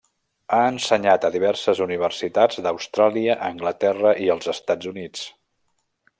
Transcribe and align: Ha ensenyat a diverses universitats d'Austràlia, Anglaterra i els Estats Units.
Ha 0.55 0.59
ensenyat 0.69 1.27
a 1.29 1.29
diverses 1.35 1.81
universitats 1.87 2.63
d'Austràlia, 2.69 3.37
Anglaterra 3.51 4.17
i 4.27 4.33
els 4.39 4.53
Estats 4.57 4.93
Units. 4.95 5.29